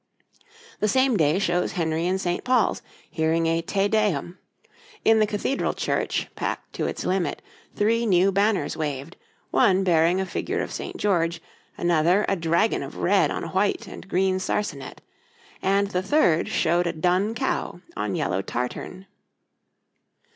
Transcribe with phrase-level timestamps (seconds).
[0.79, 2.43] The same day shows Henry in St.
[2.43, 4.39] Paul's, hearing a Te Deum;
[5.05, 7.39] in the Cathedral church, packed to its limit,
[7.75, 9.15] three new banners waved,
[9.51, 10.97] one bearing a figure of St.
[10.97, 11.39] George,
[11.77, 15.01] another a dragon of red on white and green sarcenet,
[15.61, 19.05] and the third showed a dun cow on yellow tarterne.